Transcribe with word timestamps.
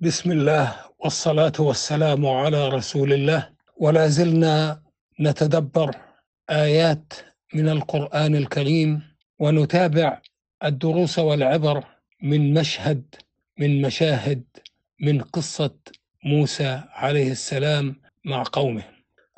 بسم 0.00 0.32
الله 0.32 0.74
والصلاة 0.98 1.52
والسلام 1.58 2.26
على 2.26 2.68
رسول 2.68 3.12
الله. 3.12 3.48
ولا 3.76 4.08
زلنا 4.08 4.82
نتدبر 5.20 5.96
آيات 6.50 7.12
من 7.54 7.68
القرآن 7.68 8.36
الكريم 8.36 9.02
ونتابع 9.38 10.20
الدروس 10.64 11.18
والعبر 11.18 11.84
من 12.22 12.54
مشهد 12.54 13.14
من 13.58 13.82
مشاهد 13.82 14.42
من 15.00 15.20
قصة 15.20 15.74
موسى 16.24 16.82
عليه 16.92 17.30
السلام 17.32 17.96
مع 18.24 18.44
قومه. 18.52 18.82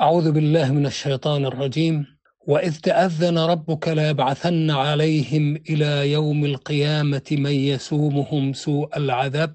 أعوذ 0.01 0.33
بالله 0.33 0.73
من 0.73 0.87
الشيطان 0.87 1.47
الرجيم. 1.47 2.07
وإذ 2.47 2.77
تأذن 2.81 3.39
ربك 3.39 3.89
ليبعثن 3.89 4.71
عليهم 4.71 5.57
إلى 5.57 6.13
يوم 6.13 6.45
القيامة 6.45 7.29
من 7.33 7.51
يسومهم 7.51 8.53
سوء 8.53 8.97
العذاب. 8.97 9.55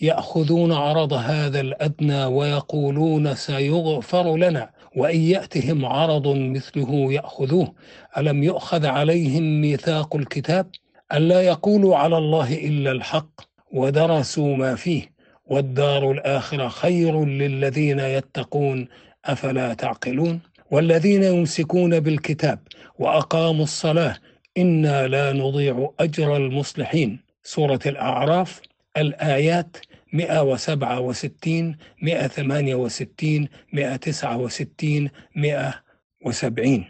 يأخذون 0.00 0.72
عرض 0.72 1.12
هذا 1.12 1.60
الأدنى 1.60 2.24
ويقولون 2.24 3.34
سيغفر 3.34 4.36
لنا 4.36 4.70
وإن 4.96 5.20
يأتهم 5.20 5.84
عرض 5.84 6.28
مثله 6.28 7.12
يأخذوه. 7.12 7.72
ألم 8.18 8.42
يؤخذ 8.42 8.86
عليهم 8.86 9.60
ميثاق 9.60 10.16
الكتاب؟ 10.16 10.66
الا 11.12 11.42
يقولوا 11.42 11.96
على 11.96 12.18
الله 12.18 12.54
إلا 12.54 12.90
الحق 12.92 13.40
ودرسوا 13.72 14.56
ما 14.56 14.74
فيه. 14.74 15.12
والدار 15.46 16.10
الآخرة 16.10 16.68
خير 16.68 17.24
للذين 17.24 18.00
يتقون 18.00 18.88
أفلا 19.24 19.74
تعقلون؟ 19.74 20.40
والذين 20.70 21.22
يمسكون 21.22 22.00
بالكتاب 22.00 22.58
وأقاموا 22.98 23.64
الصلاة 23.64 24.16
إنا 24.58 25.08
لا 25.08 25.32
نضيع 25.32 25.90
أجر 26.00 26.36
المصلحين. 26.36 27.20
سورة 27.42 27.80
الأعراف 27.86 28.60
الآيات 28.96 29.76
167 30.12 31.76
168 32.02 33.48
169 33.72 35.10
170 35.36 36.84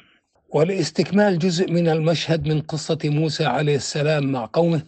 ولإستكمال 0.54 1.38
جزء 1.38 1.72
من 1.72 1.88
المشهد 1.88 2.48
من 2.48 2.60
قصة 2.60 2.98
موسى 3.04 3.44
عليه 3.44 3.76
السلام 3.76 4.32
مع 4.32 4.48
قومه 4.52 4.82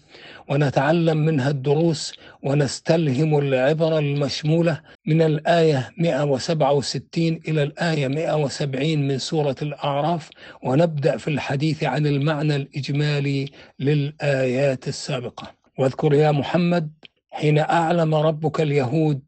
ونتعلم 0.48 1.16
منها 1.16 1.50
الدروس 1.50 2.12
ونستلهم 2.42 3.38
العبر 3.38 3.98
المشمولة 3.98 4.80
من 5.06 5.22
الآية 5.22 5.90
167 5.98 7.40
إلى 7.48 7.62
الآية 7.62 8.08
170 8.08 9.08
من 9.08 9.18
سورة 9.18 9.56
الأعراف 9.62 10.30
ونبدأ 10.62 11.16
في 11.16 11.28
الحديث 11.28 11.84
عن 11.84 12.06
المعنى 12.06 12.56
الإجمالي 12.56 13.48
للآيات 13.80 14.88
السابقة. 14.88 15.63
واذكر 15.78 16.14
يا 16.14 16.30
محمد 16.30 16.92
حين 17.30 17.58
أعلم 17.58 18.14
ربك 18.14 18.60
اليهود 18.60 19.20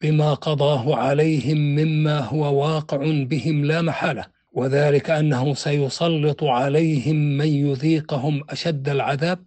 بما 0.00 0.34
قضاه 0.34 0.96
عليهم 0.96 1.56
مما 1.58 2.18
هو 2.18 2.62
واقع 2.64 2.96
بهم 3.06 3.64
لا 3.64 3.82
محالة 3.82 4.24
وذلك 4.52 5.10
أنه 5.10 5.54
سيسلط 5.54 6.44
عليهم 6.44 7.16
من 7.16 7.46
يذيقهم 7.46 8.44
أشد 8.50 8.88
العذاب. 8.88 9.38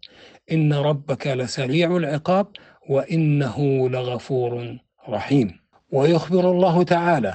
إن 0.52 0.74
ربك 0.74 1.28
لسريع 1.28 1.98
العقاب 1.98 2.48
وإنه 2.90 3.90
لغفور 3.90 4.78
رحيم. 5.10 5.60
ويخبر 5.92 6.52
الله 6.52 6.84
تعالى 6.84 7.34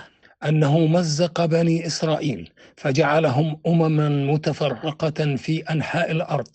أنه 0.49 0.79
مزق 0.79 1.45
بني 1.45 1.87
إسرائيل 1.87 2.51
فجعلهم 2.77 3.61
أمما 3.67 4.09
متفرقة 4.09 5.37
في 5.37 5.63
أنحاء 5.71 6.11
الأرض 6.11 6.49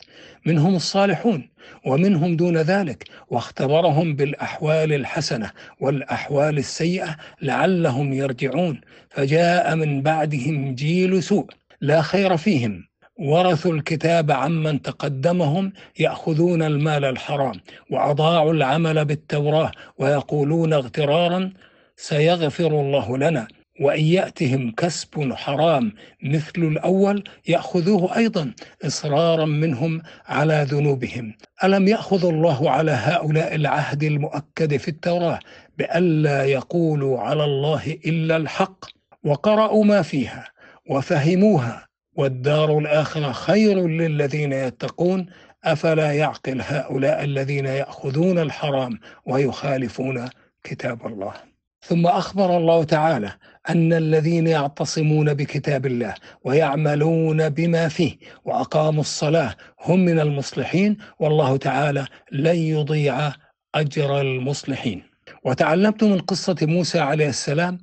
منهم 0.45 0.75
الصالحون 0.75 1.49
ومنهم 1.85 2.35
دون 2.35 2.57
ذلك 2.57 3.03
واختبرهم 3.29 4.15
بالأحوال 4.15 4.93
الحسنة 4.93 5.51
والأحوال 5.79 6.57
السيئة 6.57 7.15
لعلهم 7.41 8.13
يرجعون 8.13 8.81
فجاء 9.09 9.75
من 9.75 10.01
بعدهم 10.01 10.75
جيل 10.75 11.23
سوء 11.23 11.45
لا 11.81 12.01
خير 12.01 12.37
فيهم 12.37 12.87
ورثوا 13.19 13.73
الكتاب 13.73 14.31
عمن 14.31 14.81
تقدمهم 14.81 15.73
يأخذون 15.99 16.63
المال 16.63 17.05
الحرام 17.05 17.61
وأضاعوا 17.91 18.53
العمل 18.53 19.05
بالتوراة 19.05 19.71
ويقولون 19.97 20.73
اغترارا 20.73 21.53
سيغفر 21.95 22.67
الله 22.67 23.17
لنا. 23.17 23.47
وإن 23.79 24.03
يأتهم 24.03 24.71
كسب 24.71 25.33
حرام 25.33 25.93
مثل 26.23 26.57
الأول 26.57 27.23
يأخذوه 27.47 28.17
أيضا 28.17 28.53
إصرارا 28.85 29.45
منهم 29.45 30.01
على 30.25 30.65
ذنوبهم. 30.69 31.33
ألم 31.63 31.87
يأخذ 31.87 32.25
الله 32.25 32.71
على 32.71 32.91
هؤلاء 32.91 33.55
العهد 33.55 34.03
المؤكد 34.03 34.77
في 34.77 34.87
التوراة 34.87 35.39
بألا 35.77 36.45
يقولوا 36.45 37.19
على 37.19 37.43
الله 37.43 37.97
إلا 38.05 38.37
الحق؟ 38.37 38.85
وقرأوا 39.23 39.83
ما 39.83 40.01
فيها 40.01 40.47
وفهموها. 40.89 41.87
والدار 42.15 42.77
الآخرة 42.77 43.31
خير 43.31 43.87
للذين 43.87 44.53
يتقون. 44.53 45.25
أفلا 45.63 46.11
يعقل 46.11 46.61
هؤلاء 46.61 47.23
الذين 47.23 47.65
يأخذون 47.65 48.39
الحرام 48.39 48.99
ويخالفون 49.25 50.29
كتاب 50.63 51.07
الله؟ 51.07 51.33
ثم 51.81 52.07
أخبر 52.07 52.57
الله 52.57 52.83
تعالى 52.83 53.31
أن 53.69 53.93
الذين 53.93 54.47
يعتصمون 54.47 55.33
بكتاب 55.33 55.85
الله 55.85 56.13
ويعملون 56.43 57.49
بما 57.49 57.87
فيه 57.87 58.17
وأقاموا 58.45 59.01
الصلاة 59.01 59.55
هم 59.85 59.99
من 59.99 60.19
المصلحين 60.19 60.97
والله 61.19 61.57
تعالى 61.57 62.05
لن 62.31 62.55
يضيع 62.55 63.31
أجر 63.75 64.21
المصلحين. 64.21 65.03
وتعلمت 65.43 66.03
من 66.03 66.19
قصة 66.19 66.55
موسى 66.61 66.99
عليه 66.99 67.29
السلام 67.29 67.77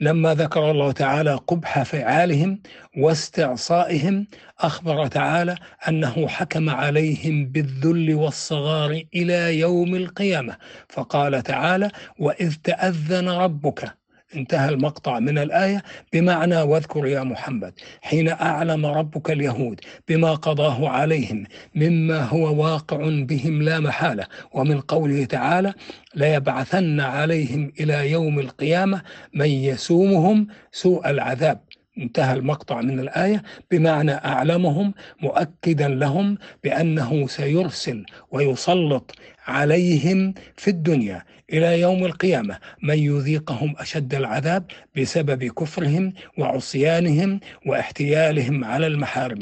لما 0.00 0.34
ذكر 0.34 0.70
الله 0.70 0.92
تعالى 0.92 1.34
قبح 1.34 1.82
فعالهم 1.82 2.60
واستعصائهم 2.96 4.26
أخبر 4.60 5.06
تعالى 5.06 5.56
أنه 5.88 6.28
حكم 6.28 6.70
عليهم 6.70 7.46
بالذل 7.46 8.14
والصغار 8.14 9.02
إلى 9.14 9.58
يوم 9.58 9.94
القيامة. 9.94 10.56
فقال 10.88 11.42
تعالى 11.42 11.90
وإذ 12.18 12.54
تأذن 12.64 13.28
ربك 13.28 13.94
انتهى 14.34 14.68
المقطع 14.68 15.18
من 15.18 15.38
الآية. 15.38 15.82
بمعنى 16.12 16.62
واذكر 16.62 17.06
يا 17.06 17.22
محمد 17.22 17.72
حين 18.02 18.28
أعلم 18.28 18.86
ربك 18.86 19.30
اليهود 19.30 19.80
بما 20.08 20.34
قضاه 20.34 20.88
عليهم 20.88 21.44
مما 21.74 22.22
هو 22.22 22.64
واقع 22.64 22.96
بهم 23.08 23.62
لا 23.62 23.80
محالة. 23.80 24.26
ومن 24.52 24.80
قوله 24.80 25.24
تعالى 25.24 25.74
ليبعثن 26.14 27.00
عليهم 27.00 27.72
إلى 27.80 28.10
يوم 28.10 28.38
القيامة 28.38 29.02
من 29.34 29.48
يسومهم 29.48 30.46
سوء 30.72 31.10
العذاب. 31.10 31.60
انتهى 31.98 32.34
المقطع 32.34 32.80
من 32.80 33.00
الآية. 33.00 33.42
بمعنى 33.70 34.12
أعلمهم 34.12 34.94
مؤكدا 35.22 35.88
لهم 35.88 36.38
بأنه 36.64 37.26
سيرسل 37.26 38.04
ويسلط 38.30 39.14
عليهم 39.46 40.34
في 40.56 40.68
الدنيا 40.68 41.24
إلى 41.52 41.80
يوم 41.80 42.04
القيامة. 42.04 42.58
من 42.82 42.98
يذيقهم 42.98 43.74
أشد 43.78 44.14
العذاب 44.14 44.64
بسبب 44.96 45.44
كفرهم 45.44 46.12
وعصيانهم 46.38 47.40
واحتيالهم 47.66 48.64
على 48.64 48.86
المحارم 48.86 49.38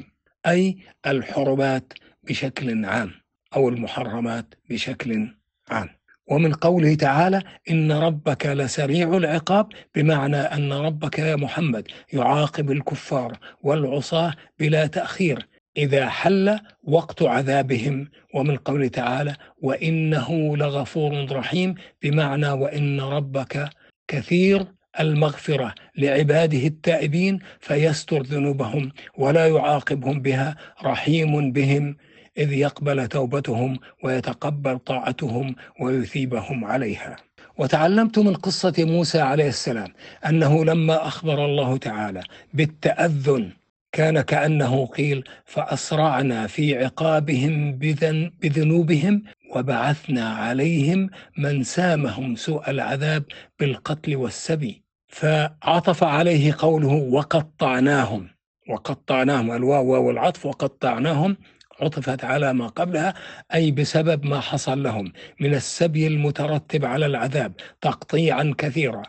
أي 0.47 0.77
الحرمات 1.07 1.93
بشكل 2.23 2.85
عام 2.85 3.11
أو 3.57 3.69
المحرمات 3.69 4.55
بشكل 4.71 5.29
عام. 5.71 5.89
ومن 6.27 6.53
قوله 6.53 6.95
تعالى 6.95 7.43
إن 7.71 7.93
ربك 7.93 8.47
لسريع 8.47 9.17
العقاب 9.17 9.69
بمعنى 9.95 10.37
أن 10.37 10.73
ربك 10.73 11.19
يا 11.19 11.37
محمد 11.37 11.89
يعاقب 12.13 12.71
الكفار 12.71 13.39
والعصاة 13.63 14.35
بلا 14.59 14.87
تأخير 14.87 15.47
إذا 15.77 16.09
حل 16.09 16.59
وقت 16.83 17.23
عذابهم. 17.23 18.09
ومن 18.35 18.57
قوله 18.57 18.89
تعالى 18.89 19.37
وإنه 19.63 20.57
لغفور 20.57 21.33
رحيم. 21.33 21.75
بمعنى 22.03 22.51
وإن 22.51 23.01
ربك 23.01 23.71
كثير 24.09 24.67
المغفرة 25.01 25.75
لعباده 25.99 26.67
التائبين 26.67 27.39
فيستر 27.61 28.23
ذنوبهم 28.23 28.93
ولا 29.19 29.49
يعاقبهم 29.49 30.21
بها. 30.23 30.57
رحيم 30.85 31.53
بهم 31.53 31.97
إذ 32.39 32.53
يقبل 32.53 33.09
توبتهم 33.09 33.79
ويتقبل 34.05 34.79
طاعتهم 34.79 35.55
ويثيبهم 35.81 36.65
عليها. 36.65 37.17
وتعلمت 37.59 38.19
من 38.19 38.35
قصة 38.35 38.75
موسى 38.79 39.21
عليه 39.21 39.49
السلام 39.49 39.89
أنه 40.27 40.65
لما 40.65 41.07
أخبر 41.07 41.45
الله 41.45 41.77
تعالى 41.77 42.23
بالتأذن 42.55 43.51
كان 43.95 44.21
كأنه 44.21 44.87
قيل 44.87 45.25
فأسرعنا 45.45 46.47
في 46.47 46.85
عقابهم 46.85 47.73
بذن 47.73 48.31
بذنوبهم 48.41 49.23
وبعثنا 49.55 50.29
عليهم 50.29 51.11
من 51.39 51.63
سامهم 51.63 52.37
سوء 52.37 52.71
العذاب 52.71 53.25
بالقتل 53.61 54.17
والسبي. 54.17 54.83
فعطف 55.09 56.05
عليه 56.05 56.55
قوله 56.59 56.93
وقطعناهم 56.93 58.29
وقطعناهم 58.71 59.53
الواو 59.53 60.07
والعطف 60.07 60.47
وقطعناهم 60.47 61.37
عطفت 61.81 62.25
على 62.25 62.53
ما 62.53 62.67
قبلها 62.67 63.15
أي 63.55 63.71
بسبب 63.71 64.27
ما 64.27 64.41
حصل 64.41 64.83
لهم 64.83 65.13
من 65.41 65.55
السبي 65.55 66.07
المترتب 66.07 66.85
على 66.85 67.07
العذاب 67.07 67.53
تقطيعا 67.81 68.55
كثيرا 68.59 69.03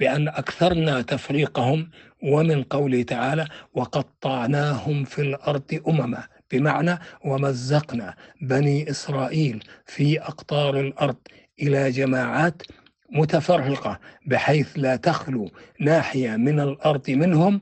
بأن 0.00 0.28
أكثرنا 0.28 1.02
تفريقهم 1.02 1.90
ومن 2.22 2.62
قوله 2.62 3.02
تعالى 3.02 3.46
وقطعناهم 3.74 5.04
في 5.04 5.22
الأرض 5.22 5.80
أمما. 5.88 6.22
بمعنى 6.52 6.98
ومزقنا 7.24 8.14
بني 8.40 8.90
إسرائيل 8.90 9.64
في 9.86 10.20
أقطار 10.20 10.80
الأرض 10.80 11.16
إلى 11.62 11.90
جماعات 11.90 12.62
متفرقة 13.10 14.00
بحيث 14.26 14.68
لا 14.76 14.96
تخلو 14.96 15.50
ناحية 15.80 16.36
من 16.36 16.60
الأرض 16.60 17.10
منهم 17.10 17.60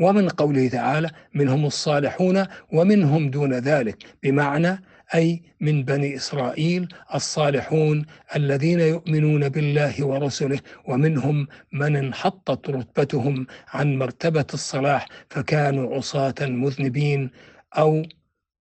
ومن 0.00 0.28
قوله 0.28 0.68
تعالى 0.68 1.10
منهم 1.34 1.66
الصالحون 1.66 2.44
ومنهم 2.72 3.30
دون 3.30 3.52
ذلك. 3.52 3.96
بمعنى 4.22 4.82
أي 5.14 5.42
من 5.60 5.84
بني 5.84 6.16
إسرائيل 6.16 6.88
الصالحون 7.14 8.06
الذين 8.36 8.80
يؤمنون 8.80 9.48
بالله 9.48 10.06
ورسله 10.06 10.60
ومنهم 10.88 11.48
من 11.72 11.96
انحطت 11.96 12.70
رتبتهم 12.70 13.46
عن 13.68 13.96
مرتبة 13.98 14.46
الصلاح 14.54 15.06
فكانوا 15.30 15.94
عصاة 15.96 16.34
مذنبين 16.40 17.30
أو 17.78 18.02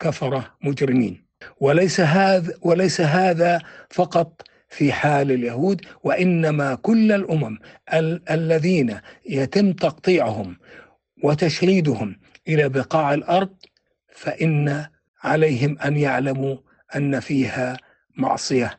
كفره 0.01 0.55
مجرمين. 0.63 1.25
وليس 1.61 2.01
هذا 2.01 2.55
وليس 2.63 3.01
هذا 3.01 3.61
فقط 3.91 4.43
في 4.69 4.93
حال 4.93 5.33
اليهود 5.33 5.81
وإنما 6.05 6.75
كل 6.75 7.13
الأمم 7.13 7.59
ال- 7.95 8.23
الذين 8.31 9.01
يتم 9.29 9.73
تقطيعهم 9.73 10.57
وتشريدهم 11.23 12.17
إلى 12.49 12.69
بقاع 12.69 13.15
الأرض 13.15 13.57
فإن 14.13 14.87
عليهم 15.23 15.79
أن 15.79 15.97
يعلموا 15.97 16.57
أن 16.97 17.21
فيها 17.21 17.77
معصية. 18.17 18.79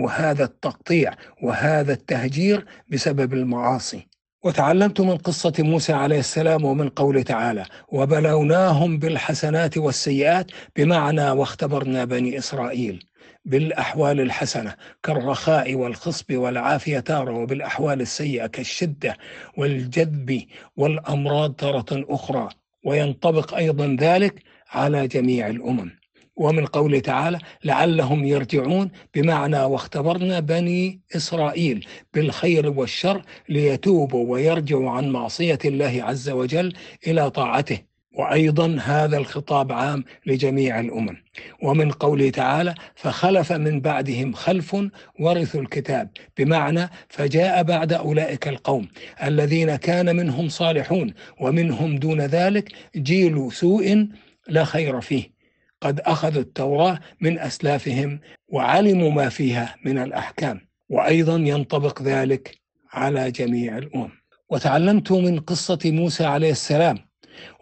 وهذا 0.00 0.44
التقطيع 0.44 1.14
وهذا 1.42 1.92
التهجير 1.92 2.66
بسبب 2.88 3.34
المعاصي. 3.34 4.06
وتعلمت 4.44 5.00
من 5.00 5.16
قصة 5.16 5.52
موسى 5.58 5.92
عليه 5.92 6.18
السلام 6.18 6.64
ومن 6.64 6.88
قوله 6.88 7.22
تعالى 7.22 7.64
وبلوناهم 7.88 8.98
بالحسنات 8.98 9.78
والسيئات 9.78 10.46
بمعنى 10.76 11.30
واختبرنا 11.30 12.04
بني 12.04 12.38
إسرائيل 12.38 13.04
بالأحوال 13.44 14.20
الحسنة 14.20 14.74
كالرخاء 15.02 15.74
والخصب 15.74 16.32
والعافية 16.32 17.00
تارة 17.00 17.32
وبالأحوال 17.32 18.00
السيئة 18.00 18.46
كالشدة 18.46 19.16
والجذب 19.56 20.42
والأمراض 20.76 21.52
تارة 21.52 22.04
أخرى. 22.08 22.48
وينطبق 22.84 23.54
أيضا 23.54 23.96
ذلك 24.00 24.42
على 24.70 25.08
جميع 25.08 25.48
الأمم. 25.48 26.00
ومن 26.36 26.66
قوله 26.66 26.98
تعالى 26.98 27.38
لعلهم 27.64 28.24
يرجعون 28.24 28.90
بمعنى 29.14 29.62
واختبرنا 29.62 30.40
بني 30.40 31.00
إسرائيل 31.16 31.86
بالخير 32.14 32.70
والشر 32.70 33.22
ليتوبوا 33.48 34.32
ويرجعوا 34.32 34.90
عن 34.90 35.08
معصية 35.08 35.58
الله 35.64 36.02
عز 36.02 36.30
وجل 36.30 36.72
إلى 37.06 37.30
طاعته. 37.30 37.90
وأيضا 38.12 38.78
هذا 38.84 39.16
الخطاب 39.18 39.72
عام 39.72 40.04
لجميع 40.26 40.80
الأمم. 40.80 41.16
ومن 41.62 41.90
قوله 41.90 42.30
تعالى 42.30 42.74
فخلف 42.94 43.52
من 43.52 43.80
بعدهم 43.80 44.32
خلف 44.32 44.76
ورثوا 45.20 45.60
الكتاب. 45.60 46.10
بمعنى 46.38 46.90
فجاء 47.08 47.62
بعد 47.62 47.92
أولئك 47.92 48.48
القوم 48.48 48.88
الذين 49.22 49.76
كان 49.76 50.16
منهم 50.16 50.48
صالحون 50.48 51.14
ومنهم 51.40 51.96
دون 51.96 52.20
ذلك 52.20 52.72
جيل 52.96 53.52
سوء 53.52 54.06
لا 54.48 54.64
خير 54.64 55.00
فيه. 55.00 55.40
قد 55.80 56.00
أخذوا 56.00 56.42
التوراة 56.42 56.98
من 57.20 57.38
أسلافهم 57.38 58.20
وعلموا 58.48 59.10
ما 59.10 59.28
فيها 59.28 59.76
من 59.84 59.98
الأحكام 59.98 60.60
وأيضا 60.88 61.36
ينطبق 61.36 62.02
ذلك 62.02 62.60
على 62.92 63.30
جميع 63.30 63.78
الأمم. 63.78 64.10
وتعلمت 64.50 65.12
من 65.12 65.40
قصة 65.40 65.78
موسى 65.84 66.24
عليه 66.24 66.50
السلام 66.50 66.98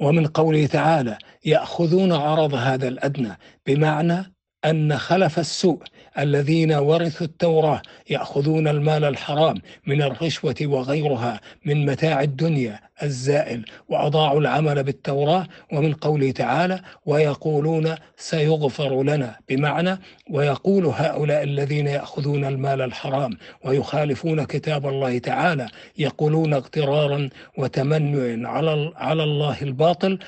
ومن 0.01 0.27
قوله 0.27 0.67
تعالى 0.67 1.19
يأخذون 1.45 2.13
عرض 2.13 2.55
هذا 2.55 2.89
الأدنى 2.89 3.39
بمعنى 3.67 4.35
أن 4.65 4.99
خلف 4.99 5.39
السوء 5.39 5.83
الذين 6.19 6.73
ورثوا 6.73 7.27
التوراة 7.27 7.83
يأخذون 8.11 8.69
المال 8.69 9.05
الحرام 9.05 9.57
من 9.87 10.03
الرشوة 10.03 10.55
وغيرها 10.63 11.41
من 11.65 11.87
متاع 11.87 12.23
الدنيا 12.23 12.81
الزائل 13.03 13.65
وأضاعوا 13.89 14.41
العمل 14.41 14.83
بالتوراة 14.83 15.47
ومن 15.73 15.93
قوله 15.95 16.31
تعالى 16.31 16.81
ويقولون 17.07 17.95
سيغفر 18.17 19.03
لنا 19.03 19.39
بمعنى 19.49 19.99
ويقول 20.31 20.87
هؤلاء 20.87 21.43
الذين 21.43 21.87
يأخذون 21.87 22.45
المال 22.45 22.83
الحرام 22.83 23.31
ويخالفون 23.65 24.45
كتاب 24.45 24.87
الله 24.87 25.19
تعالى 25.19 25.69
يقولون 25.99 26.55
اغترارا 26.55 27.29
وتمنع 27.59 28.51
على 28.97 29.25
الله 29.25 29.63
الباطل 29.63 30.19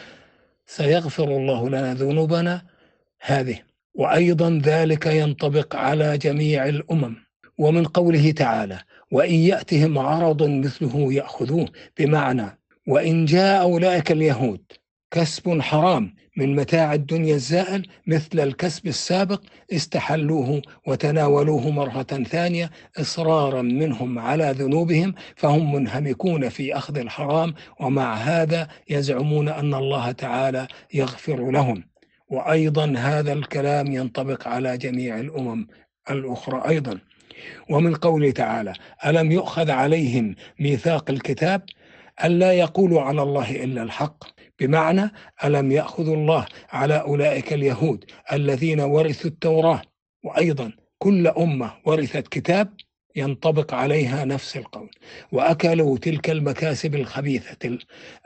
سيغفر 0.67 1.25
الله 1.25 1.69
لنا 1.69 1.95
ذنوبنا. 1.95 2.63
هذه 3.21 3.70
وأيضا 3.95 4.61
ذلك 4.65 5.07
ينطبق 5.07 5.77
على 5.77 6.19
جميع 6.19 6.69
الأمم. 6.69 7.31
ومن 7.61 7.85
قوله 7.85 8.31
تعالى 8.31 8.79
وإن 9.11 9.35
يأتهم 9.35 9.99
عرض 9.99 10.43
مثله 10.43 11.13
يأخذوه 11.13 11.69
بمعنى 11.99 12.59
وإن 12.87 13.25
جاء 13.25 13.63
أولئك 13.63 14.13
اليهود 14.13 14.63
كسب 15.11 15.61
حرام 15.61 16.15
من 16.37 16.57
متاع 16.57 16.95
الدنيا 16.95 17.35
الزائل 17.35 17.87
مثل 18.07 18.41
الكسب 18.41 18.87
السابق 18.87 19.43
استحلوه 19.73 20.63
وتناولوه 20.87 21.71
مرة 21.71 22.03
ثانية 22.03 22.71
إصرارا 23.01 23.63
منهم 23.63 24.19
على 24.19 24.55
ذنوبهم 24.59 25.15
فهم 25.37 25.73
منهمكون 25.75 26.49
في 26.49 26.77
أخذ 26.77 26.99
الحرام 26.99 27.55
ومع 27.81 28.15
هذا 28.15 28.69
يزعمون 28.91 29.49
أن 29.49 29.75
الله 29.75 30.13
تعالى 30.13 30.69
يغفر 30.95 31.51
لهم 31.51 31.90
وأيضا 32.31 32.95
هذا 32.97 33.33
الكلام 33.33 33.93
ينطبق 33.93 34.49
على 34.49 34.79
جميع 34.79 35.21
الأمم 35.21 35.67
الأخرى 36.11 36.69
أيضا. 36.69 36.99
ومن 37.71 37.95
قوله 37.95 38.31
تعالى 38.31 38.73
ألم 39.07 39.33
يؤخذ 39.33 39.71
عليهم 39.71 40.35
ميثاق 40.59 41.11
الكتاب 41.11 41.63
الا 42.25 42.53
يقولوا 42.53 43.03
على 43.03 43.23
الله 43.23 43.65
إلا 43.65 43.83
الحق؟ 43.83 44.25
بمعنى 44.61 45.13
ألم 45.45 45.73
ياخذ 45.73 46.09
الله 46.09 46.47
على 46.71 47.01
أولئك 47.01 47.53
اليهود 47.53 48.05
الذين 48.33 48.81
ورثوا 48.81 49.31
التوراة؟ 49.31 49.83
وأيضا 50.25 50.73
كل 50.99 51.27
أمة 51.27 51.73
ورثت 51.85 52.29
كتاب 52.29 52.75
ينطبق 53.17 53.75
عليها 53.75 54.25
نفس 54.25 54.57
القول. 54.57 54.91
وأكلوا 55.33 55.99
تلك 55.99 56.31
المكاسب 56.31 56.95
الخبيثة 56.95 57.79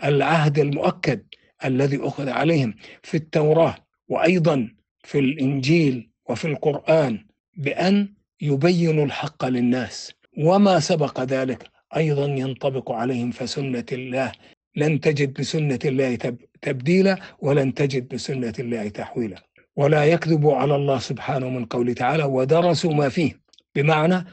العهد 0.05 0.59
المؤكد 0.59 1.23
الذي 1.64 2.00
أخذ 2.02 2.29
عليهم 2.29 2.75
في 3.02 3.17
التوراة. 3.17 3.84
وأيضا 4.09 4.69
في 5.05 5.19
الإنجيل 5.19 6.11
وفي 6.29 6.45
القرآن 6.45 7.27
بأن 7.57 8.15
يبينوا 8.41 9.05
الحق 9.05 9.45
للناس. 9.45 10.13
وما 10.39 10.81
سبق 10.81 11.21
ذلك 11.21 11.71
أيضا 11.97 12.27
ينطبق 12.27 12.93
عليهم 12.93 13.31
فسنة 13.31 13.85
الله. 13.93 14.33
لن 14.77 15.01
تجد 15.01 15.33
بسنة 15.33 15.79
الله 15.85 16.19
تبديلا 16.63 17.19
ولن 17.39 17.75
تجد 17.75 18.09
بسنة 18.09 18.53
الله 18.59 18.89
تحويلا. 18.89 19.43
ولا 19.77 20.05
يكذب 20.05 20.47
على 20.47 20.77
الله 20.77 20.99
سبحانه 20.99 21.49
من 21.49 21.65
قوله 21.65 21.93
تعالى 21.93 22.25
ودرسوا 22.25 22.95
ما 22.95 23.09
فيه 23.09 23.41
بمعنى 23.75 24.25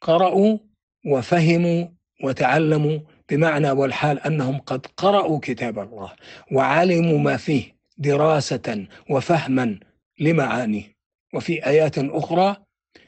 قرأوا 0.00 0.58
وفهموا 1.06 1.86
وتعلموا. 2.24 2.98
بمعنى 3.30 3.70
والحال 3.70 4.18
أنهم 4.18 4.58
قد 4.58 4.86
قرأوا 4.96 5.38
كتاب 5.42 5.78
الله 5.78 6.12
وعلموا 6.52 7.18
ما 7.18 7.36
فيه. 7.36 7.79
دراسة 8.00 8.86
وفهما 9.10 9.80
لمعانيه 10.20 10.96
وفي 11.34 11.66
آيات 11.66 11.98
أخرى 11.98 12.56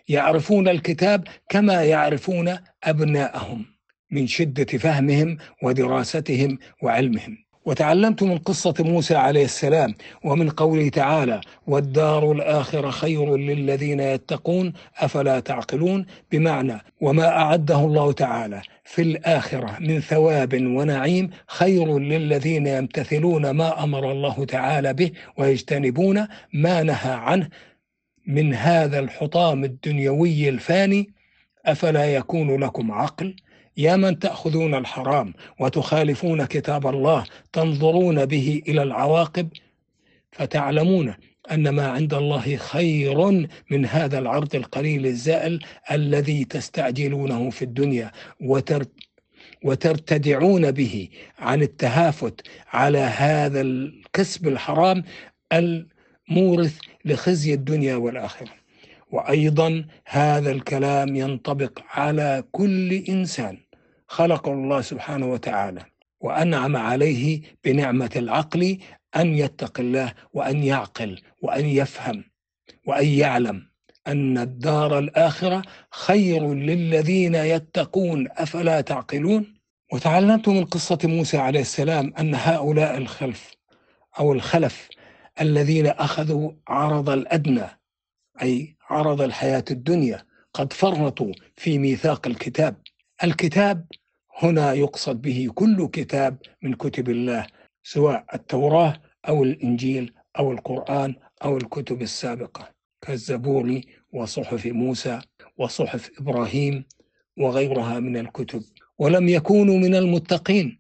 يعرفون 0.08 0.68
الكتاب 0.68 1.28
كما 1.48 1.84
يعرفون 1.84 2.58
أبناءهم 2.84 3.66
من 4.10 4.26
شدة 4.26 4.78
فهمهم 4.78 5.38
ودراستهم 5.62 6.58
وعلمهم. 6.82 7.41
وتعلمت 7.64 8.22
من 8.22 8.38
قصة 8.38 8.74
موسى 8.78 9.14
عليه 9.14 9.44
السلام 9.44 9.94
ومن 10.24 10.50
قوله 10.50 10.88
تعالى 10.88 11.40
والدار 11.66 12.32
الآخرة 12.32 12.90
خير 12.90 13.36
للذين 13.36 14.00
يتقون 14.00 14.72
أفلا 14.98 15.40
تعقلون؟ 15.40 16.06
بمعنى 16.32 16.78
وما 17.00 17.28
أعده 17.28 17.78
الله 17.78 18.12
تعالى 18.12 18.62
في 18.84 19.02
الآخرة 19.02 19.76
من 19.80 20.00
ثواب 20.00 20.54
ونعيم 20.54 21.30
خير 21.46 21.98
للذين 21.98 22.66
يمتثلون 22.66 23.50
ما 23.50 23.84
أمر 23.84 24.12
الله 24.12 24.44
تعالى 24.44 24.94
به 24.94 25.10
ويجتنبون 25.36 26.26
ما 26.52 26.82
نهى 26.82 27.12
عنه 27.12 27.48
من 28.26 28.54
هذا 28.54 28.98
الحطام 28.98 29.64
الدنيوي 29.64 30.48
الفاني 30.48 31.10
أفلا 31.66 32.14
يكون 32.14 32.64
لكم 32.64 32.92
عقل؟ 32.92 33.36
يا 33.76 33.96
من 33.96 34.18
تأخذون 34.18 34.74
الحرام 34.74 35.34
وتخالفون 35.60 36.44
كتاب 36.44 36.86
الله 36.86 37.24
تنظرون 37.52 38.26
به 38.26 38.62
إلى 38.68 38.82
العواقب 38.82 39.48
فتعلمون 40.32 41.14
أن 41.50 41.68
ما 41.68 41.86
عند 41.88 42.14
الله 42.14 42.56
خير 42.56 43.48
من 43.70 43.86
هذا 43.86 44.18
العرض 44.18 44.54
القليل 44.54 45.06
الزائل 45.06 45.64
الذي 45.90 46.44
تستعجلونه 46.44 47.50
في 47.50 47.62
الدنيا 47.62 48.12
وتر 48.40 48.84
وترتدعون 49.64 50.70
به 50.70 51.08
عن 51.38 51.62
التهافت 51.62 52.46
على 52.72 52.98
هذا 52.98 53.60
الكسب 53.60 54.48
الحرام 54.48 55.04
المورث 55.52 56.78
لخزي 57.04 57.54
الدنيا 57.54 57.96
والآخرة. 57.96 58.50
وأيضا 59.10 59.84
هذا 60.06 60.50
الكلام 60.50 61.16
ينطبق 61.16 61.78
على 61.90 62.44
كل 62.52 62.92
إنسان. 62.92 63.58
خلق 64.12 64.48
الله 64.48 64.80
سبحانه 64.80 65.26
وتعالى. 65.26 65.84
وأنعم 66.20 66.76
عليه 66.76 67.40
بنعمة 67.64 68.10
العقل 68.16 68.78
أن 69.16 69.34
يتقي 69.34 69.82
الله 69.82 70.12
وأن 70.32 70.62
يعقل 70.62 71.20
وأن 71.42 71.66
يفهم 71.66 72.24
وأن 72.86 73.06
يعلم 73.06 73.66
أن 74.06 74.38
الدار 74.38 74.98
الآخرة 74.98 75.62
خير 75.90 76.54
للذين 76.54 77.34
يتقون. 77.34 78.28
أفلا 78.30 78.80
تعقلون؟ 78.80 79.54
وتعلمت 79.92 80.48
من 80.48 80.64
قصة 80.64 80.98
موسى 81.04 81.38
عليه 81.38 81.60
السلام 81.60 82.12
أن 82.18 82.34
هؤلاء 82.34 82.96
الخلف 82.96 83.50
أو 84.18 84.32
الخلف 84.32 84.88
الذين 85.40 85.86
أخذوا 85.86 86.52
عرض 86.68 87.10
الأدنى 87.10 87.68
أي 88.42 88.76
عرض 88.90 89.20
الحياة 89.22 89.64
الدنيا 89.70 90.26
قد 90.54 90.72
فرطوا 90.72 91.32
في 91.56 91.78
ميثاق 91.78 92.26
الكتاب. 92.26 92.76
الكتاب 93.24 93.86
هنا 94.38 94.72
يقصد 94.72 95.22
به 95.22 95.48
كل 95.54 95.88
كتاب 95.88 96.36
من 96.62 96.74
كتب 96.74 97.08
الله 97.10 97.46
سواء 97.82 98.24
التوراة 98.34 98.94
أو 99.28 99.42
الإنجيل 99.44 100.12
أو 100.38 100.52
القرآن 100.52 101.14
أو 101.44 101.56
الكتب 101.56 102.02
السابقة 102.02 102.68
كالزبور 103.00 103.80
وصحف 104.12 104.66
موسى 104.66 105.20
وصحف 105.58 106.10
إبراهيم 106.18 106.84
وغيرها 107.38 108.00
من 108.00 108.16
الكتب. 108.16 108.62
ولم 108.98 109.28
يكونوا 109.28 109.78
من 109.78 109.94
المتقين 109.94 110.78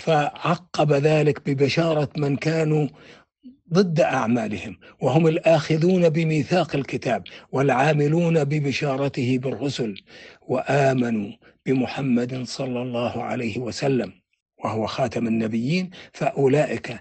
فعقب 0.00 0.92
ذلك 0.92 1.50
ببشارة 1.50 2.08
من 2.16 2.36
كانوا 2.36 2.88
ضد 3.74 4.00
أعمالهم 4.00 4.78
وهم 5.00 5.26
الآخذون 5.26 6.08
بميثاق 6.08 6.74
الكتاب 6.76 7.24
والعاملون 7.52 8.44
ببشارته 8.44 9.38
بالرسل 9.38 9.94
وآمنوا 10.48 11.32
بمحمد 11.66 12.42
صلى 12.42 12.82
الله 12.82 13.22
عليه 13.22 13.58
وسلم 13.58 14.12
وهو 14.64 14.86
خاتم 14.86 15.26
النبيين 15.26 15.90
فأولئك 16.12 17.00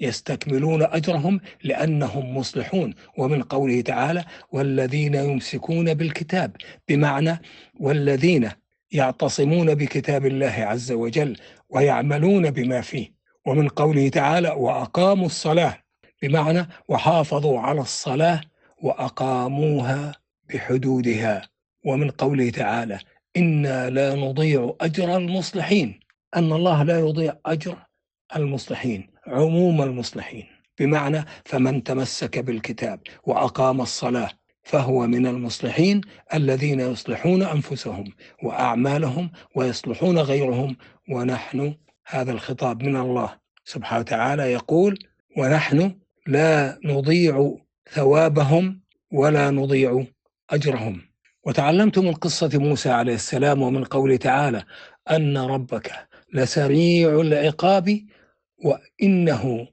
يستكملون 0.00 0.82
أجرهم 0.82 1.40
لأنهم 1.62 2.36
مصلحون. 2.36 2.94
ومن 3.18 3.42
قوله 3.42 3.80
تعالى 3.80 4.24
والذين 4.52 5.14
يمسكون 5.14 5.94
بالكتاب 5.94 6.56
بمعنى 6.88 7.40
والذين 7.80 8.50
يعتصمون 8.92 9.74
بكتاب 9.74 10.26
الله 10.26 10.54
عز 10.70 10.92
وجل 10.92 11.36
ويعملون 11.68 12.50
بما 12.50 12.80
فيه 12.80 13.16
ومن 13.46 13.68
قوله 13.68 14.08
تعالى 14.08 14.48
وأقاموا 14.48 15.26
الصلاة 15.26 15.85
بمعنى 16.22 16.66
وحافظوا 16.88 17.60
على 17.60 17.80
الصلاة 17.80 18.40
وأقاموها 18.82 20.12
بحدودها. 20.48 21.42
ومن 21.84 22.10
قوله 22.10 22.50
تعالى 22.50 22.98
إنا 23.36 23.90
لا 23.90 24.14
نضيع 24.14 24.74
أجر 24.80 25.16
المصلحين. 25.16 26.00
أن 26.36 26.52
الله 26.52 26.82
لا 26.82 26.98
يضيع 27.00 27.36
أجر 27.46 27.76
المصلحين 28.36 29.10
عموم 29.26 29.82
المصلحين. 29.82 30.46
بمعنى 30.78 31.24
فمن 31.44 31.82
تمسك 31.82 32.38
بالكتاب 32.38 33.00
وأقام 33.24 33.80
الصلاة 33.80 34.30
فهو 34.62 35.06
من 35.06 35.26
المصلحين 35.26 36.00
الذين 36.34 36.80
يصلحون 36.80 37.42
أنفسهم 37.42 38.04
وأعمالهم 38.42 39.30
ويصلحون 39.54 40.18
غيرهم. 40.18 40.76
ونحن 41.10 41.74
هذا 42.06 42.32
الخطاب 42.32 42.82
من 42.82 42.96
الله 42.96 43.38
سبحانه 43.64 44.00
وتعالى 44.00 44.52
يقول 44.52 44.98
ونحن 45.38 45.98
لا 46.26 46.78
نضيع 46.84 47.56
ثوابهم 47.90 48.80
ولا 49.12 49.50
نضيع 49.50 50.04
أجرهم. 50.50 51.02
وتعلمت 51.44 51.98
من 51.98 52.12
قصة 52.14 52.50
موسى 52.54 52.90
عليه 52.90 53.14
السلام 53.14 53.62
ومن 53.62 53.84
قوله 53.84 54.16
تعالى 54.16 54.64
أن 55.10 55.38
ربك 55.38 55.92
لسريع 56.32 57.20
العقاب 57.20 58.00
وإنه 58.64 59.68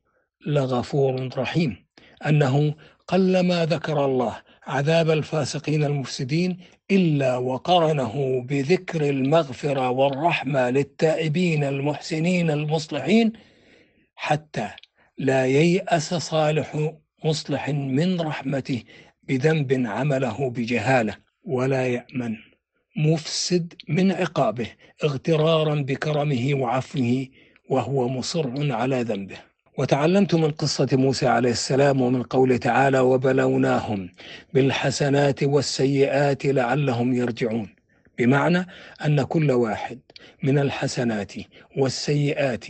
لغفور 0.48 1.29
رحيم. 1.38 1.86
أنه 2.25 2.74
قلما 3.07 3.65
ذكر 3.65 4.05
الله 4.05 4.41
عذاب 4.67 5.10
الفاسقين 5.10 5.83
المفسدين 5.83 6.57
إلا 6.91 7.38
وقرنه 7.38 8.41
بذكر 8.50 9.10
المغفرة 9.10 9.89
والرحمة 9.89 10.69
للتائبين 10.69 11.63
المحسنين 11.63 12.51
المصلحين 12.51 13.33
حتى 14.15 14.69
لا 15.17 15.46
ييأس 15.46 16.13
صالح 16.13 16.91
مصلح 17.25 17.70
من 17.70 18.22
رحمته 18.22 18.84
بذنب 19.24 19.84
عمله 19.86 20.50
بجهالة 20.50 21.15
ولا 21.43 21.88
يأمن. 21.88 22.36
مفسد 22.98 23.74
من 23.88 24.12
عقابه 24.12 24.67
اغترارا 25.03 25.75
بكرمه 25.75 26.53
وعفوه 26.53 27.27
وهو 27.70 28.08
مصر 28.08 28.74
على 28.74 29.01
ذنبه. 29.01 29.38
وتعلمت 29.77 30.36
من 30.36 30.51
قصة 30.51 30.88
موسى 30.93 31.27
عليه 31.27 31.51
السلام 31.51 32.01
ومن 32.01 32.24
قوله 32.24 32.58
تعالى 32.58 33.00
وبلوناهم 33.00 34.10
بالحسنات 34.53 35.43
والسيئات 35.43 36.46
لعلهم 36.46 37.13
يرجعون 37.13 37.70
بمعنى 38.17 38.67
أن 39.05 39.24
كل 39.24 39.51
واحد 39.51 40.00
من 40.43 40.60
الحسنات 40.60 41.34
والسيئات 41.77 42.65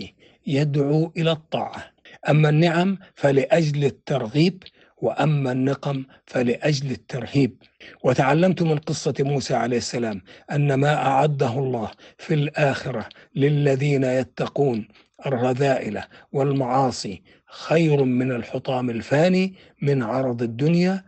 يدعو 0.47 1.11
إلى 1.17 1.31
الطاعة. 1.31 1.92
أما 2.29 2.49
النعم 2.49 2.97
فلأجل 3.15 3.85
الترغيب 3.85 4.63
وأما 4.97 5.51
النقم 5.51 6.03
فلأجل 6.25 6.91
الترهيب. 6.91 7.57
وتعلمت 8.03 8.61
من 8.61 8.77
قصة 8.77 9.13
موسى 9.19 9.53
عليه 9.55 9.77
السلام 9.77 10.21
أن 10.51 10.73
ما 10.73 10.95
أعده 10.95 11.59
الله 11.59 11.91
في 12.17 12.33
الآخرة 12.33 13.09
للذين 13.35 14.03
يتقون 14.03 14.87
الرذائل 15.25 16.01
والمعاصي 16.31 17.21
خير 17.45 18.03
من 18.03 18.31
الحطام 18.31 18.89
الفاني 18.89 19.53
من 19.81 20.03
عرض 20.03 20.41
الدنيا 20.41 21.03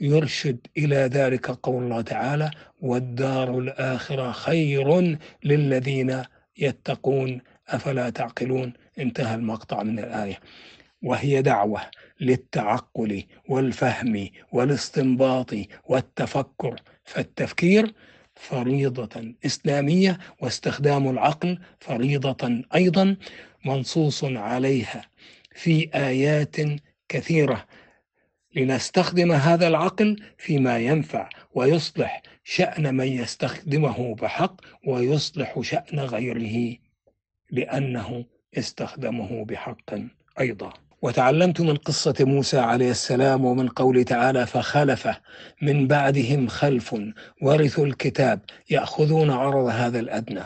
يرشد 0.00 0.58
إلى 0.78 0.96
ذلك 0.96 1.50
قول 1.50 1.82
الله 1.82 2.00
تعالى 2.00 2.50
والدار 2.80 3.58
الآخرة 3.58 4.32
خير 4.32 5.18
للذين 5.44 6.22
يتقون 6.58 7.40
أفلا 7.68 8.10
تعقلون؟ 8.10 8.72
انتهى 8.98 9.34
المقطع 9.34 9.82
من 9.82 9.98
الآية. 9.98 10.40
وهي 11.02 11.42
دعوة 11.42 11.80
للتعقل 12.20 13.24
والفهم 13.48 14.28
والاستنباط 14.52 15.54
والتفكر 15.84 16.80
فالتفكير 17.04 17.94
فريضة 18.34 19.34
إسلامية 19.46 20.18
واستخدام 20.40 21.08
العقل 21.08 21.58
فريضة 21.80 22.62
أيضا 22.74 23.16
منصوص 23.64 24.24
عليها 24.24 25.04
في 25.54 25.90
آيات 25.94 26.56
كثيرة. 27.08 27.66
لنستخدم 28.56 29.32
هذا 29.32 29.68
العقل 29.68 30.22
فيما 30.38 30.78
ينفع 30.78 31.28
ويصلح 31.54 32.22
شأن 32.44 32.94
من 32.94 33.06
يستخدمه 33.06 34.14
بحق 34.14 34.60
ويصلح 34.86 35.60
شأن 35.60 36.00
غيره 36.00 36.76
لأنه 37.50 38.24
استخدمه 38.58 39.44
بحق 39.44 39.94
أيضا. 40.40 40.72
وتعلمت 41.02 41.60
من 41.60 41.76
قصة 41.76 42.14
موسى 42.20 42.58
عليه 42.58 42.90
السلام 42.90 43.44
ومن 43.44 43.68
قوله 43.68 44.02
تعالى 44.02 44.46
فخلف 44.46 45.08
من 45.62 45.86
بعدهم 45.86 46.48
خلف 46.48 46.96
ورثوا 47.42 47.86
الكتاب 47.86 48.40
يأخذون 48.70 49.30
عرض 49.30 49.66
هذا 49.66 50.00
الأدنى. 50.00 50.44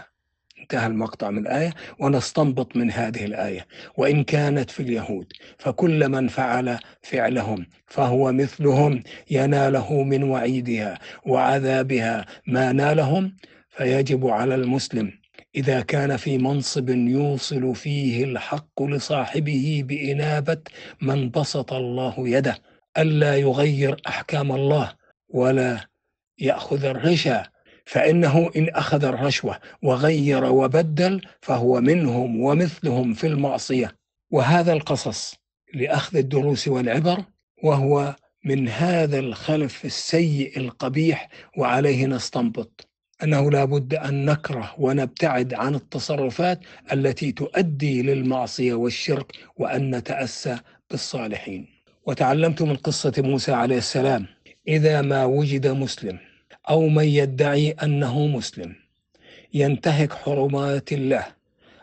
انتهى 0.61 0.87
المقطع 0.87 1.31
من 1.31 1.39
الآية 1.39 1.75
ونستنبط 1.99 2.77
من 2.77 2.91
هذه 2.91 3.25
الآية. 3.25 3.67
وإن 3.97 4.25
كانت 4.25 4.71
في 4.71 4.81
اليهود 4.81 5.33
فكل 5.59 6.09
من 6.09 6.29
فعل 6.29 6.79
فعلهم 7.03 7.67
فهو 7.87 8.33
مثلهم 8.33 9.03
يناله 9.31 10.03
من 10.03 10.23
وعيدها 10.23 10.99
وعذابها 11.27 12.27
ما 12.47 12.73
نالهم 12.73 13.37
فيجب 13.71 14.27
على 14.27 14.55
المسلم 14.55 15.18
إذا 15.59 15.81
كان 15.81 16.17
في 16.17 16.39
منصب 16.39 16.89
يوصل 16.91 17.75
فيه 17.75 18.25
الحق 18.25 18.83
لصاحبه 18.83 19.83
بإنابة 19.87 20.59
من 21.03 21.31
بسط 21.31 21.73
الله 21.73 22.15
يده 22.19 22.59
ألا 22.99 23.37
يغير 23.37 24.01
أحكام 24.09 24.53
الله 24.53 24.93
ولا 25.29 25.89
يأخذ 26.39 26.85
الرشا 26.85 27.43
فإنه 27.87 28.51
إن 28.57 28.69
أخذ 28.69 29.05
الرشوة 29.05 29.59
وغير 29.83 30.45
وبدل 30.45 31.23
فهو 31.41 31.81
منهم 31.81 32.41
ومثلهم 32.41 33.15
في 33.15 33.27
المعصية. 33.27 33.97
وهذا 34.31 34.73
القصص 34.73 35.35
لأخذ 35.75 36.17
الدروس 36.17 36.69
والعبر 36.69 37.25
وهو 37.65 38.17
من 38.45 38.69
هذا 38.69 39.19
الخلف 39.19 39.85
السيء 39.85 40.59
القبيح 40.59 41.29
وعليه 41.57 42.07
نستنبط. 42.07 42.88
أنه 43.23 43.51
لا 43.51 43.65
بد 43.65 43.95
أن 43.95 44.25
نكره 44.25 44.75
ونبتعد 44.79 45.55
عن 45.55 45.75
التصرفات 45.75 46.61
التي 46.93 47.33
تؤدي 47.33 48.03
للمعصية 48.03 48.75
والشرك 48.75 49.33
وأن 49.57 49.95
نتأسى 49.95 50.59
بالصالحين. 50.91 51.67
وتعلمت 52.07 52.63
من 52.63 52.77
قصة 52.77 53.13
موسى 53.19 53.53
عليه 53.53 53.79
السلام 53.79 54.27
إذا 54.69 55.03
ما 55.03 55.25
وجد 55.25 55.67
مسلم 55.67 56.19
أو 56.71 56.89
من 56.89 57.05
يدعي 57.05 57.71
أنه 57.71 58.27
مسلم 58.27 58.75
ينتهك 59.55 60.13
حرمات 60.13 60.93
الله 60.93 61.25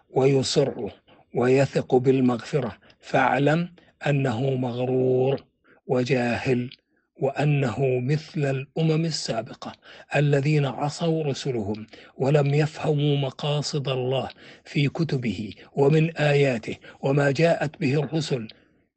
ويصر 0.10 0.90
ويثق 1.34 1.96
بالمغفرة 1.96 2.78
فاعلم 3.00 3.70
أنه 4.08 4.50
مغرور 4.56 5.44
وجاهل 5.88 6.70
وأنه 7.16 8.00
مثل 8.00 8.46
الأمم 8.46 9.06
السابقة 9.06 9.74
الذين 10.16 10.66
عصوا 10.66 11.24
رسلهم 11.24 11.88
ولم 12.18 12.54
يفهموا 12.54 13.18
مقاصد 13.18 13.90
الله 13.90 14.30
في 14.64 14.90
كتبه 14.90 15.54
ومن 15.74 16.18
آياته 16.18 16.76
وما 17.02 17.32
جاءت 17.32 17.80
به 17.80 18.00
الرسل. 18.04 18.48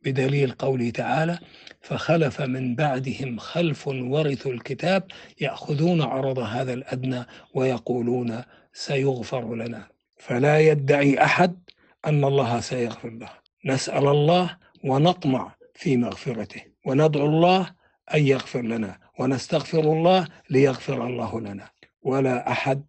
بدليل 0.03 0.51
قوله 0.51 0.91
تعالى 0.91 1.39
فخلف 1.81 2.41
من 2.41 2.75
بعدهم 2.75 3.39
خلف 3.39 3.89
ورثوا 3.89 4.53
الكتاب 4.53 5.05
يأخذون 5.41 6.03
عرض 6.03 6.39
هذا 6.39 6.73
الأدنى 6.73 7.25
ويقولون 7.55 8.43
سيغفر 8.73 9.55
لنا 9.55 9.89
فلا 10.17 10.61
يدعي 10.61 11.25
أحد 11.25 11.59
أن 12.07 12.25
الله 12.25 12.61
سيغفر 12.61 13.11
له. 13.11 13.31
نسأل 13.65 14.09
الله 14.09 14.57
ونطمع 14.85 15.57
في 15.75 15.97
مغفرته. 15.97 16.63
وندعو 16.87 17.27
الله 17.27 17.71
أن 18.15 18.27
يغفر 18.27 18.62
لنا 18.62 18.99
ونستغفر 19.19 19.81
الله 19.81 20.29
ليغفر 20.50 21.07
الله 21.07 21.41
لنا. 21.41 21.69
ولا 22.03 22.50
أحد 22.50 22.83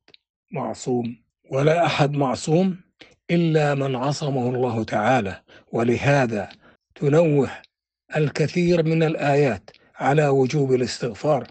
معصوم 0.51 1.17
ولا 1.51 1.85
أحد 1.85 2.11
معصوم 2.11 2.77
إلا 3.31 3.75
من 3.75 3.95
عصمه 3.95 4.49
الله 4.49 4.83
تعالى. 4.83 5.41
ولهذا 5.71 6.49
تنوه 6.95 7.49
الكثير 8.15 8.83
من 8.83 9.03
الآيات 9.03 9.69
على 9.95 10.27
وجوب 10.27 10.73
الاستغفار. 10.73 11.47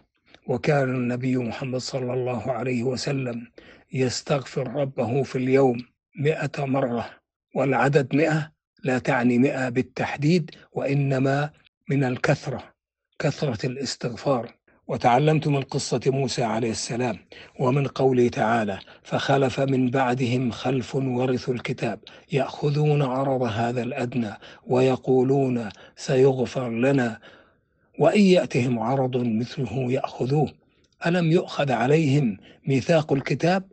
وكان 0.46 0.94
النبي 0.94 1.36
محمد 1.36 1.80
صلى 1.80 2.12
الله 2.14 2.52
عليه 2.52 2.82
وسلم 2.82 3.46
يستغفر 3.92 4.68
ربه 4.68 5.22
في 5.22 5.36
اليوم 5.38 5.78
مئة 6.20 6.64
مرة 6.64 7.10
والعدد 7.54 8.14
مئة 8.14 8.52
لا 8.84 8.98
تعني 8.98 9.38
مئة 9.38 9.68
بالتحديد 9.68 10.50
وإنما 10.72 11.50
من 11.88 12.04
الكثرة. 12.04 12.77
كثرة 13.18 13.66
الاستغفار 13.66 14.54
وتعلمت 14.88 15.48
من 15.48 15.62
قصة 15.62 16.00
موسى 16.06 16.42
عليه 16.44 16.70
السلام 16.70 17.18
ومن 17.60 17.86
قوله 17.86 18.28
تعالى 18.28 18.78
فخلف 19.02 19.60
من 19.60 19.90
بعدهم 19.90 20.50
خلف 20.50 20.94
ورثوا 20.94 21.54
الكتاب 21.54 22.00
يأخذون 22.32 23.02
عرض 23.02 23.42
هذا 23.42 23.82
الأدنى 23.82 24.30
ويقولون 24.66 25.68
سيغفر 25.96 26.70
لنا 26.70 27.18
وإن 27.98 28.20
يأتهم 28.20 28.78
عرض 28.78 29.16
مثله 29.16 29.92
يأخذوه. 29.92 30.52
ألم 31.06 31.32
يؤخذ 31.32 31.72
عليهم 31.72 32.36
ميثاق 32.66 33.12
الكتاب 33.12 33.64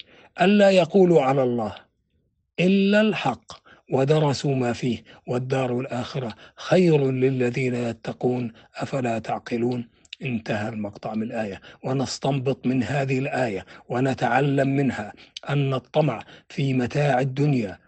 ألا 0.42 0.70
يقولوا 0.70 1.22
على 1.22 1.44
الله 1.44 1.76
إلا 2.60 3.02
الحق؟ 3.02 3.65
ودرسوا 3.92 4.56
ما 4.56 4.74
فيه 4.74 5.04
والدار 5.28 5.80
الآخرة 5.80 6.36
خير 6.56 7.12
للذين 7.12 7.76
يتقون 7.76 8.52
أفلا 8.76 9.20
تعقلون؟ 9.20 9.88
انتهى 10.22 10.70
المقطع 10.70 11.14
من 11.14 11.24
الآية 11.24 11.62
ونستنبط 11.84 12.66
من 12.68 12.84
هذه 12.84 13.20
الآية 13.20 13.66
ونتعلم 13.90 14.68
منها 14.76 15.14
أن 15.50 15.74
الطمع 15.74 16.24
في 16.50 16.74
متاع 16.74 17.20
الدنيا 17.20 17.80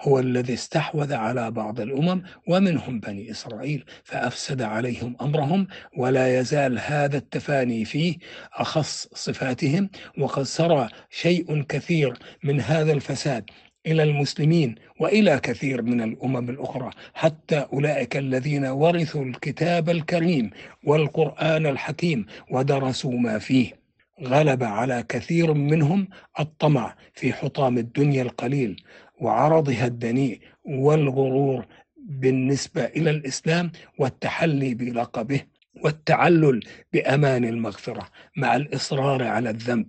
هو 0.00 0.18
الذي 0.18 0.54
استحوذ 0.54 1.12
على 1.14 1.50
بعض 1.50 1.80
الأمم 1.80 2.22
ومنهم 2.48 3.00
بني 3.00 3.30
إسرائيل 3.30 3.84
فأفسد 4.04 4.62
عليهم 4.62 5.16
أمرهم 5.20 5.66
ولا 5.96 6.38
يزال 6.40 6.78
هذا 6.78 7.16
التفاني 7.16 7.84
فيه 7.84 8.16
أخص 8.52 9.08
صفاتهم 9.14 9.90
وقد 10.18 10.42
سرى 10.42 10.88
شيء 11.10 11.62
كثير 11.62 12.18
من 12.44 12.60
هذا 12.60 12.92
الفساد 12.92 13.44
إلى 13.86 14.02
المسلمين 14.02 14.74
وإلى 15.00 15.40
كثير 15.40 15.82
من 15.82 16.02
الأمم 16.02 16.50
الأخرى 16.50 16.90
حتى 17.14 17.66
أولئك 17.72 18.16
الذين 18.16 18.66
ورثوا 18.66 19.24
الكتاب 19.24 19.90
الكريم 19.90 20.50
والقرآن 20.84 21.66
الحكيم 21.66 22.26
ودرسوا 22.50 23.12
ما 23.12 23.38
فيه. 23.38 23.84
غلب 24.22 24.64
على 24.64 25.04
كثير 25.08 25.54
منهم 25.54 26.08
الطمع 26.40 26.96
في 27.14 27.32
حطام 27.32 27.78
الدنيا 27.78 28.22
القليل 28.22 28.82
وعرضها 29.20 29.86
الدنيء 29.86 30.40
والغرور 30.64 31.66
بالنسبة 31.96 32.84
إلى 32.84 33.10
الإسلام 33.10 33.72
والتحلي 33.98 34.74
بلقبه 34.74 35.40
والتعلل 35.82 36.60
بأمان 36.92 37.44
المغفرة 37.44 38.08
مع 38.36 38.56
الإصرار 38.56 39.22
على 39.22 39.50
الذنب. 39.50 39.86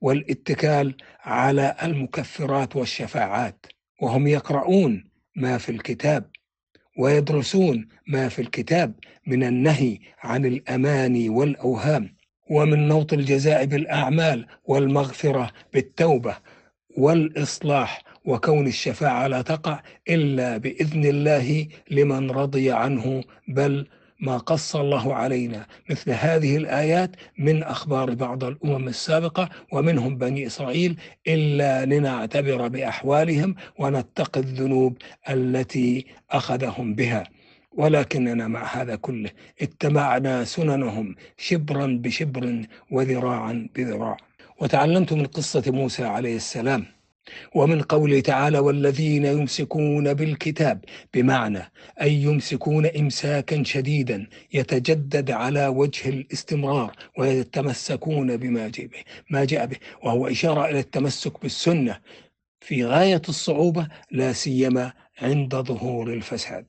والاتكال 0.00 0.94
على 1.20 1.76
المكفرات 1.82 2.76
والشفاعات 2.76 3.66
وهم 4.02 4.26
يقرؤون 4.26 5.04
ما 5.36 5.58
في 5.58 5.68
الكتاب 5.72 6.30
ويدرسون 6.98 7.88
ما 8.06 8.28
في 8.28 8.42
الكتاب 8.42 8.94
من 9.26 9.44
النهي 9.44 9.98
عن 10.22 10.44
الاماني 10.46 11.28
والأوهام 11.28 12.16
ومن 12.50 12.88
نوط 12.88 13.12
الجزاء 13.12 13.64
بالأعمال 13.64 14.46
والمغفرة 14.64 15.50
بالتوبة 15.72 16.36
والإصلاح 16.96 18.02
وكون 18.24 18.66
الشفاعة 18.66 19.26
لا 19.26 19.42
تقع 19.42 19.82
إلا 20.08 20.56
بإذن 20.56 21.04
الله 21.04 21.66
لمن 21.90 22.30
رضي 22.30 22.70
عنه 22.70 23.24
بل 23.48 23.86
ما 24.20 24.36
قص 24.36 24.76
الله 24.76 25.14
علينا 25.14 25.66
مثل 25.90 26.10
هذه 26.10 26.56
الآيات 26.56 27.10
من 27.38 27.62
أخبار 27.62 28.14
بعض 28.14 28.44
الأمم 28.44 28.88
السابقة 28.88 29.48
ومنهم 29.72 30.18
بني 30.18 30.46
إسرائيل 30.46 30.96
إلا 31.26 31.84
لنعتبر 31.84 32.68
بأحوالهم 32.68 33.54
ونتقي 33.78 34.40
الذنوب 34.40 34.96
التي 35.30 36.06
أخذهم 36.30 36.94
بها. 36.94 37.24
ولكننا 37.72 38.48
مع 38.48 38.64
هذا 38.64 38.96
كله 38.96 39.30
اتبعنا 39.62 40.44
سننهم 40.44 41.16
شبرا 41.36 41.86
بشبر 41.86 42.62
وذراعا 42.90 43.68
بذراع. 43.76 44.16
وتعلمت 44.60 45.12
من 45.12 45.26
قصة 45.26 45.62
موسى 45.66 46.04
عليه 46.04 46.36
السلام. 46.36 46.86
ومن 47.54 47.82
قوله 47.82 48.20
تعالى 48.20 48.58
والذين 48.58 49.24
يمسكون 49.24 50.14
بالكتاب 50.14 50.84
بمعنى 51.14 51.72
أي 52.02 52.14
يمسكون 52.14 52.86
إمساكا 52.86 53.62
شديدا 53.62 54.26
يتجدد 54.52 55.30
على 55.30 55.66
وجه 55.66 56.08
الاستمرار 56.08 56.96
ويتمسكون 57.18 58.36
بما 58.36 58.68
جاء 58.68 58.86
به 58.86 59.02
ما 59.30 59.44
جاء 59.44 59.66
به. 59.66 59.76
وهو 60.02 60.26
إشارة 60.26 60.70
إلى 60.70 60.78
التمسك 60.78 61.42
بالسنة 61.42 62.00
في 62.60 62.84
غاية 62.84 63.22
الصعوبة 63.28 63.88
لا 64.10 64.32
سيما 64.32 64.92
عند 65.22 65.54
ظهور 65.54 66.12
الفساد. 66.12 66.66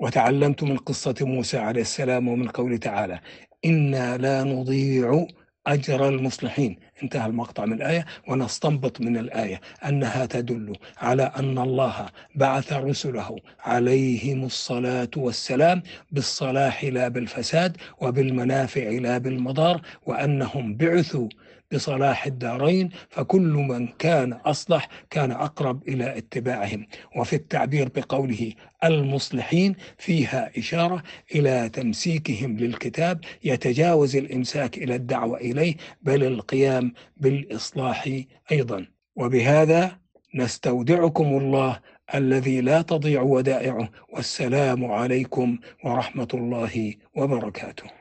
وتعلمت 0.00 0.62
من 0.62 0.76
قصة 0.76 1.14
موسى 1.20 1.58
عليه 1.58 1.80
السلام 1.80 2.28
ومن 2.28 2.48
قوله 2.48 2.76
تعالى 2.76 3.20
إنا 3.64 4.16
لا 4.16 4.44
نضيع 4.44 5.26
أجر 5.68 6.08
المصلحين. 6.08 6.76
انتهى 7.02 7.26
المقطع 7.26 7.64
من 7.64 7.72
الآية 7.72 8.06
ونستنبط 8.28 9.00
من 9.00 9.16
الآية 9.16 9.60
أنها 9.88 10.26
تدل 10.26 10.72
على 10.98 11.22
أن 11.22 11.58
الله 11.58 12.06
بعث 12.34 12.72
رسله 12.72 13.36
عليهم 13.64 14.44
الصلاة 14.44 15.10
والسلام 15.16 15.82
بالصلاح 16.12 16.84
لا 16.84 17.08
بالفساد 17.08 17.76
وبالمنافع 18.00 18.88
لا 18.88 19.18
بالمضار 19.18 19.80
وأنهم 20.06 20.74
بعثوا 20.74 21.28
بصلاح 21.72 22.26
الدارين 22.26 22.88
فكل 23.10 23.40
من 23.52 23.86
كان 23.86 24.32
أصلح 24.32 24.88
كان 25.10 25.30
أقرب 25.30 25.88
إلى 25.88 26.18
اتباعهم. 26.18 26.86
وفي 27.16 27.36
التعبير 27.36 27.88
بقوله 27.96 28.52
المصلحين 28.84 29.76
فيها 29.98 30.50
إشارة 30.58 31.02
إلى 31.34 31.68
تمسيكهم 31.68 32.56
للكتاب 32.56 33.20
يتجاوز 33.44 34.16
الإمساك 34.16 34.78
إلى 34.78 34.94
الدعوة 34.94 35.38
إليه 35.38 35.74
بل 36.02 36.24
القيام 36.24 36.92
بالإصلاح 37.16 38.08
أيضا. 38.52 38.86
وبهذا 39.16 39.98
نستودعكم 40.34 41.24
الله 41.26 41.80
الذي 42.14 42.60
لا 42.60 42.82
تضيع 42.82 43.22
ودائعه 43.22 43.90
والسلام 44.12 44.84
عليكم 44.84 45.58
ورحمة 45.84 46.28
الله 46.34 46.94
وبركاته. 47.14 47.97